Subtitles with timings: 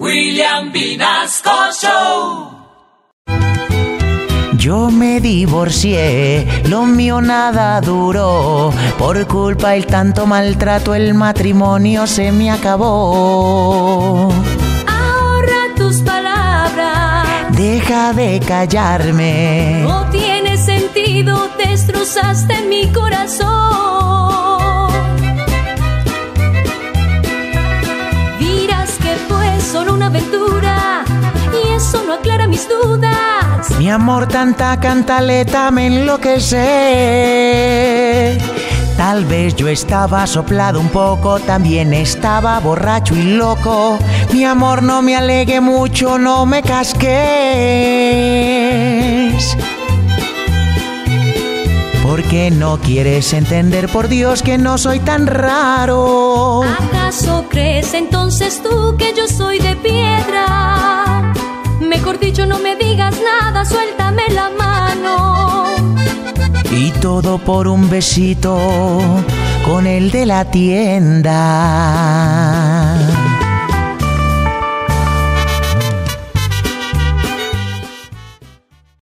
[0.00, 2.50] William Vinasco Show.
[4.58, 8.72] Yo me divorcié, lo mío nada duró.
[8.98, 14.32] Por culpa del tanto maltrato, el matrimonio se me acabó.
[14.88, 17.56] Ahorra tus palabras.
[17.56, 19.82] Deja de callarme.
[19.84, 23.93] No tiene sentido, destrozaste mi corazón.
[29.84, 31.04] Solo una aventura
[31.52, 33.70] y eso no aclara mis dudas.
[33.78, 36.58] Mi amor, tanta cantaleta me enloquece.
[38.96, 43.98] Tal vez yo estaba soplado un poco, también estaba borracho y loco.
[44.32, 47.04] Mi amor, no me alegue mucho, no me casques.
[52.02, 56.62] Porque no quieres entender, por Dios, que no soy tan raro.
[56.62, 61.32] ¿Acaso entonces tú que yo soy de piedra?
[61.80, 65.64] Mejor dicho, no me digas nada, suéltame la mano.
[66.72, 68.58] Y todo por un besito
[69.64, 71.34] con el de la tienda.